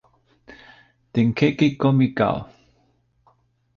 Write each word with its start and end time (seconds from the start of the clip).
Dengeki 1.13 1.77
Comic 1.81 2.17
Gao! 2.17 2.49